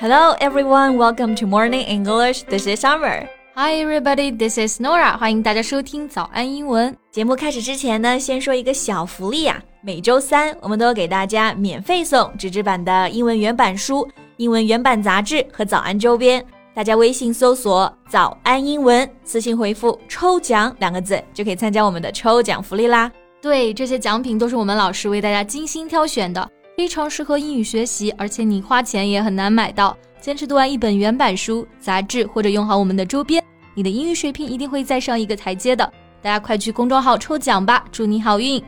[0.00, 2.44] Hello everyone, welcome to Morning English.
[2.44, 3.28] This is Summer.
[3.54, 5.18] Hi everybody, this is Nora.
[5.18, 6.96] 欢迎大家收听早安英文。
[7.10, 9.62] 节目开始之前呢，先说一个小福利啊！
[9.82, 14.08] 每周三我们都给大家免费送纸质版的英文原版书、
[14.38, 16.42] 英文原版杂志和早安周边。
[16.72, 23.12] 大家微信搜索“早安英文”，私信回复“抽奖”两个字，就可以参加我们的抽奖福利啦。
[23.42, 29.96] 对，这些奖品都是我们老师为大家精心挑选的，非常适合英语学习，而且你花钱也很难买到。
[30.20, 33.42] 坚持读完一本原版书、杂志，或者用好我们的周边，
[33.74, 35.90] 你的英语水平一定会再上一个台阶的。
[36.22, 38.62] 大家快去公众号抽奖吧，祝你好运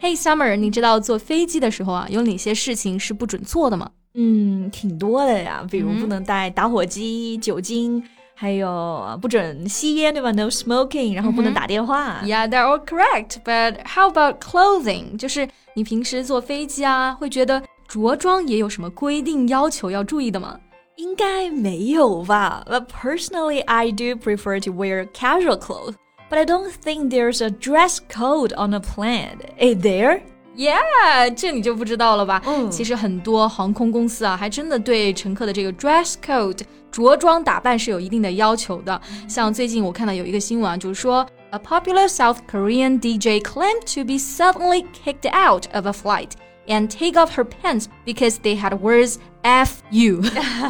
[0.00, 3.90] ！Hey Summer，你知道坐飞机的时候啊，有哪些事情是不准做的吗？
[4.14, 8.02] 嗯，挺多的呀，比如不能带打火机、酒精，
[8.35, 10.31] 还有不准吸烟，对吧？
[10.31, 12.21] No smoking，然后不能打电话。
[12.23, 13.37] Yeah, they're all correct.
[13.43, 15.17] But how about clothing？
[15.17, 20.59] 就是你平时坐飞机啊，会觉得着装也有什么规定要求要注意的吗？
[20.95, 22.65] 应该没有吧？
[22.67, 25.95] But personally, I do prefer to wear casual clothes.
[26.29, 29.39] But I don't think there's a dress code on a plane.
[29.59, 30.21] Is there?
[30.55, 32.41] Yeah，这你就不知道了吧？
[32.45, 36.59] 嗯，其实很多航空公司啊，还真的对乘客的这个 dress code
[36.91, 39.01] 着装打扮是有一定的要求的。
[39.29, 46.31] 像最近我看到有一个新闻啊，就是说，a popular South Korean DJ claimed to be suddenly kicked out of a flight
[46.67, 50.21] and take off her pants because they had words "f you."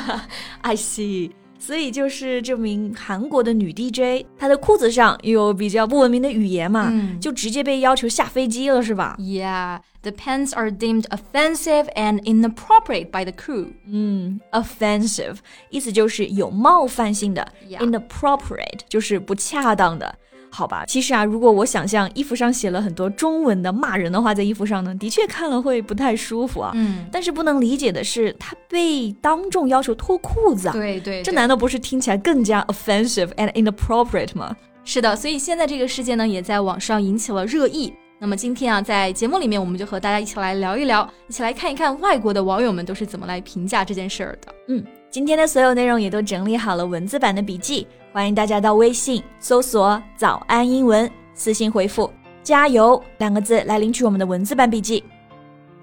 [0.61, 1.31] I see.
[1.67, 13.72] 所以就是这名韩国的女 DJ，她的裤子上有比较不文明的语言嘛，嗯、就直接被要求下飞机了，是吧？Yeah, the pants are deemed offensive and inappropriate by the crew.
[13.84, 15.39] 嗯，offensive
[15.70, 20.14] 意思就是有冒犯性的，inappropriate 就是不恰当的。
[20.50, 26.72] 好吧，其实啊，如果我想象衣服上写了很多中文的骂人的话在衣服上呢，的确看了会不太舒服啊。
[26.75, 30.72] 嗯，但是不能理解的是，他被当众要求脱裤子啊。
[30.72, 34.56] 对对，这难道不是听起来更加 offensive and inappropriate 吗？
[34.84, 37.93] 是的，所以现在这个事件呢，也在网上引起了热议。
[38.19, 44.54] 那么今天啊，在节目里面，我们就和大家一起来聊一聊，一起来看一看外国的网友们都是怎么来评价这件事儿的。
[44.69, 47.87] 嗯，今天的所有内容也都整理好了文字版的笔记。
[48.12, 52.11] 欢迎大家到微信搜索“早安英文”，私信回复
[52.43, 55.03] “加油”两个字来领取我们的文字版笔记。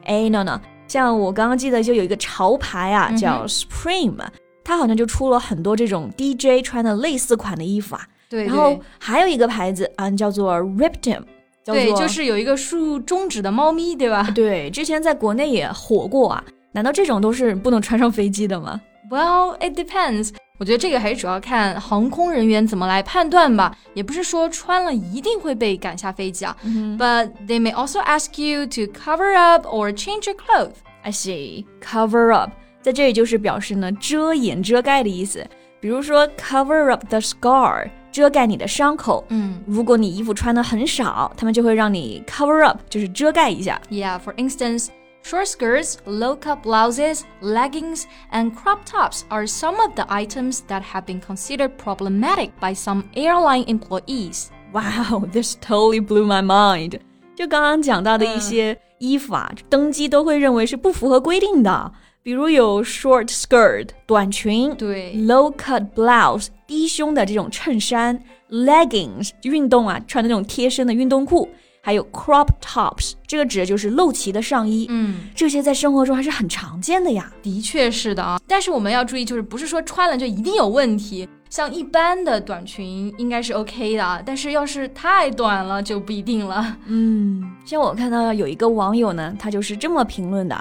[0.04, 4.20] 哎，no no，像我刚刚记得就有一个潮牌啊，叫 Supreme，
[4.64, 8.06] 它好像就出了很多这种 DJ 穿的类似款的衣服啊。
[8.30, 8.46] 对。
[8.46, 11.22] 然后还有一个牌子啊，叫做 Riptim，
[11.66, 14.30] 对，就是有一个竖中指的猫咪，对吧？
[14.36, 16.44] 对，之前在国内也火过啊。
[16.72, 20.35] 难道这种都是不能穿上飞机的吗 ？Well, it depends.
[20.59, 26.57] 我觉得这个还是主要看航空人员怎么来判断吧，也不是说穿了一定会被赶下飞机啊。
[26.65, 30.75] But they may also ask you to cover up or change your clothes.
[31.03, 31.65] I see.
[31.81, 32.51] Cover up
[32.83, 35.47] 在这里就是表示呢遮掩、遮盖的意思。
[35.81, 39.25] 比如说 cover up the scar，遮盖你的伤口。
[39.29, 43.81] 嗯，如果你衣服穿的很少，他们就会让你 cover up，就是遮盖一下。
[43.91, 44.89] Yeah, for instance.
[45.23, 50.83] Short skirts, low cut blouses, leggings, and crop tops are some of the items that
[50.83, 54.51] have been considered problematic by some airline employees.
[54.73, 57.01] Wow, this totally blew my mind.
[57.37, 61.93] 就刚刚讲到的一些衣服啊，登机都会认为是不符合规定的。
[62.23, 71.49] 比如有 short skirt 短裙，对，low cut blouse 低胸的这种衬衫，leggings 运动啊穿的那种贴身的运动裤。
[71.86, 74.88] 还有 crop tops，这个指的就是露脐的上衣。
[74.90, 77.30] 嗯，这些在生活中还是很常见的呀。
[77.42, 81.28] 的确是的啊，但是我们要注意，就是不是说穿了就一定有问题。
[81.50, 86.78] 像一般的短裙应该是 OK 的，但是要是太短了就不一定了。
[86.88, 90.56] 嗯，像我看到有一个网友呢，他就是这么评论的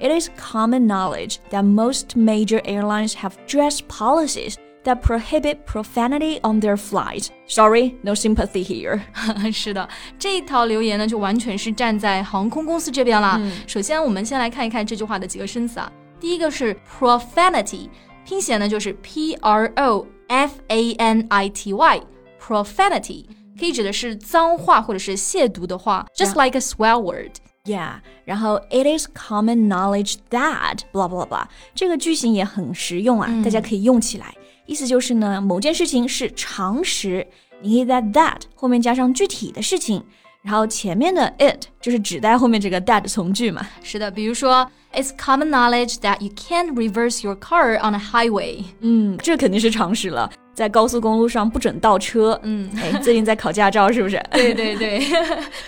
[0.00, 4.54] ：It is common knowledge that most major airlines have dress policies.
[4.83, 7.27] that prohibit profanity on their flight.
[7.47, 9.01] Sorry, no sympathy here.
[9.51, 9.87] 是的，
[10.19, 13.37] 这一条留言呢，就完全是站在航空公司这边了。
[13.39, 15.91] 嗯、首先，我们先来看一看这句话的几个生词啊。
[16.19, 17.89] 第一个是 profanity，
[18.25, 23.25] 拼写呢就是 p r o f a n i t y，profanity
[23.59, 34.33] 可以指的是脏话或者是亵渎的话，just like a swear word。Yeah，然后 it is common knowledge that blah blah blah，这个句型也很实用啊，嗯、大家可以用起来。
[34.67, 37.25] 意思就是呢，某件事情是常识，
[37.61, 40.03] 你可以在 that 后面加上具体的事情，
[40.41, 43.67] 然后前面的 it 就是指代后面这个 that 从句嘛。
[43.83, 48.63] 是的，比如说，It's common knowledge that you can't reverse your car on a highway。
[48.81, 52.39] 嗯，这肯定是常识了，在高速公路上不准倒车。
[52.43, 54.21] 嗯，哎，最近在考驾照是不是？
[54.31, 54.99] 对对对，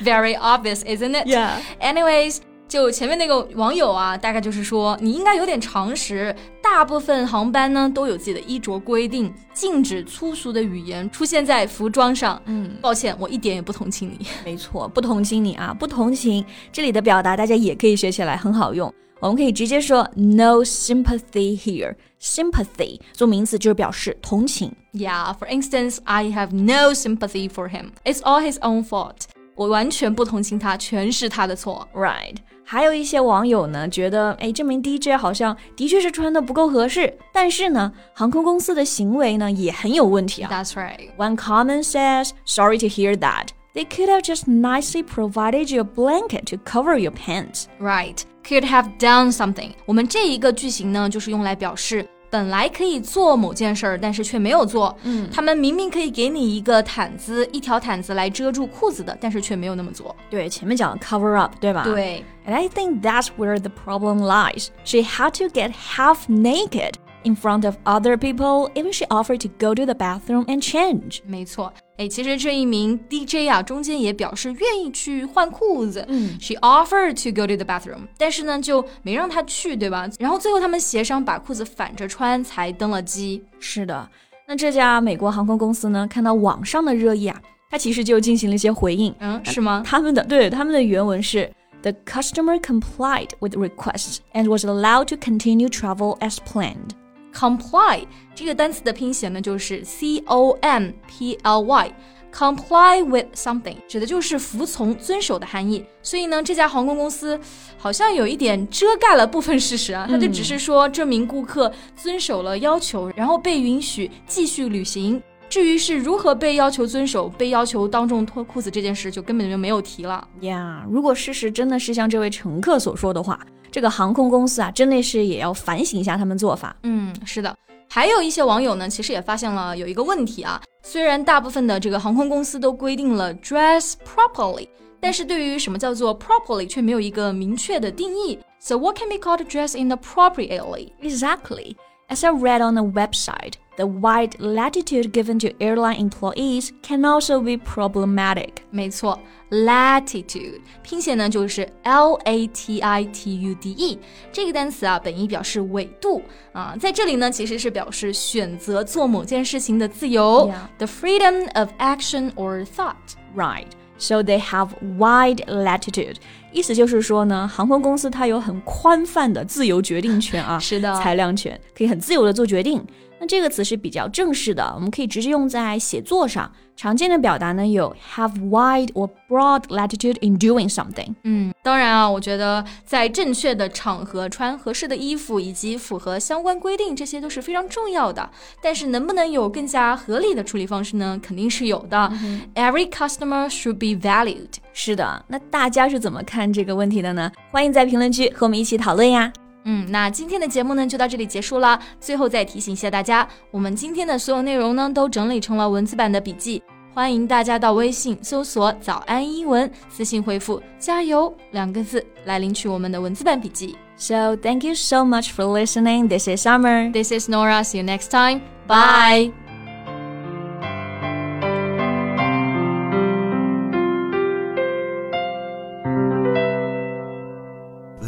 [0.04, 1.26] Very obvious, isn't it?
[1.26, 1.54] Yeah.
[1.82, 2.38] Anyways.
[2.71, 6.33] 就前面那个网友啊，大概就是说，你应该有点常识。
[6.63, 12.41] 大部分航班呢都有自己的衣着规定，禁止粗俗的语言出现在服装上。
[12.45, 14.25] 嗯，抱歉，我一点也不同情你。
[14.45, 16.47] 没错，不同情你啊，不同情。
[16.71, 18.95] 这里的表达大家也可以学起来，很好用。
[19.19, 21.97] 我们可以直接说 no sympathy here。
[22.23, 24.73] sympathy 做名词就是表示同情。
[24.93, 27.91] Yeah, for instance, I have no sympathy for him.
[28.05, 29.23] It's all his own fault.
[29.57, 31.89] 我完全不同情他，全是他的错。
[31.93, 32.37] Right。
[32.70, 40.50] 还有一些网友呢，觉得哎，这名 DJ 好像的确是穿的不够合适，但是呢，航空公司的行为呢也很有问题啊。
[40.52, 41.10] That's right.
[41.18, 45.86] One comment says, "Sorry to hear that." They could have just nicely provided you a
[45.86, 47.66] blanket to cover your pants.
[47.80, 48.20] Right.
[48.48, 49.72] Could have done something.
[49.86, 52.08] 我们这一个句型呢，就是用来表示。
[52.31, 54.97] 本来可以做某件事儿，但是却没有做。
[55.03, 60.15] 嗯，他们明明可以给你一个毯子，一条毯子来遮住裤子的，但是却没有那么做。
[60.31, 61.83] 对，前面讲 cover up，对吧？
[61.83, 62.25] 对。
[62.47, 64.69] And I think that's where the problem lies.
[64.85, 69.50] She had to get half naked in front of other people, even she offered to
[69.60, 71.22] go to the bathroom and change.
[71.26, 76.06] 没错，哎，其实这一名 DJ 啊，中间也表示愿意去换裤子。
[76.08, 80.08] 嗯，She offered to go to the bathroom，但是呢就没让他去，对吧？
[80.20, 83.44] 然后最后他们协商把裤子反着穿，才登了机。
[83.60, 84.10] 是的，
[84.48, 89.14] 那这家美国航空公司呢，看到网上的热议啊，它其实就进行了一些回应。
[89.20, 89.82] 嗯，是吗？
[89.86, 91.52] 他们的对他们的原文是。
[91.82, 96.96] The customer complied with requests and was allowed to continue travel as planned.
[97.33, 98.05] Comply
[98.35, 101.93] 这个单词的拼写呢，就是 c o m p l y。
[102.33, 105.85] Comply with something 指的就是服从、遵守的含义。
[106.01, 107.37] 所以呢，这家航空公司
[107.77, 115.21] 好像有一点遮盖了部分事实啊，他就只是说这名顾客遵守了要求，然后被允许继续旅行。
[115.49, 120.87] 至于是如何被要求遵守、被要求当众脱裤子这件事，就根本就没有提了呀。
[120.89, 126.75] 如果事实真的是像这位乘客所说的话，这个航空公司啊，真的是也要反省一下他们做法。
[126.83, 127.57] 嗯，是的。
[127.89, 130.61] 还有一些网友呢，其实也发现了有一个问题啊。
[130.83, 134.69] 虽然大部分的这个航空公司都规定了 dress properly，
[135.01, 138.39] 但是对于什么叫做 properly 却没有一个明确的定义。
[138.61, 140.93] So what can be called dress inappropriately?
[141.03, 141.77] Exactly.
[142.09, 147.42] As I read on the website, the wide latitude given to airline employees can also
[147.42, 148.50] be problematic.
[148.72, 149.20] 没错，
[149.50, 154.00] latitude 拼写呢就是 L A T I T U D E
[154.32, 156.22] 这个单词啊，本意表示纬度
[156.54, 162.96] 啊，在这里呢其实是表示选择做某件事情的自由 the freedom of action or thought.
[163.36, 163.68] Right.
[163.98, 166.16] So they have wide latitude，
[166.52, 172.86] 意思就是说呢，航空公司它有很宽泛的自由决定权啊，是的，裁量权，可以很自由的做决定。
[173.21, 176.51] 那这个词是比较正式的，我们可以直接用在写作上。
[176.75, 181.15] 常见的表达呢有 have wide or broad latitude in doing something。
[181.25, 188.31] 嗯，当然啊，我觉得在正确的场合穿合适的衣服以及符合相关规定，这些都是非常重要的。
[188.63, 191.21] 但是能不能有更加合理的处理方式呢？
[191.23, 192.11] 肯定是有的。
[192.55, 194.55] Every customer should be valued。
[194.73, 197.31] 是的，那大家是怎么看这个问题的呢？
[197.51, 199.31] 欢迎在评论区和我们一起讨论呀。
[199.65, 201.79] 嗯，那今天的节目呢就到这里结束了。
[202.01, 206.63] 最后再提醒一下大家，我们今天的所有内容呢都整理成了文字版的笔记，
[206.95, 213.77] 欢迎大家到微信搜索“早安英文”，私信回复“加油”两个字来领取我们的文字版笔记。
[213.97, 216.09] So thank you so much for listening.
[216.09, 216.91] This is Summer.
[216.91, 217.63] This is Nora.
[217.63, 218.41] See you next time.
[218.67, 219.40] Bye.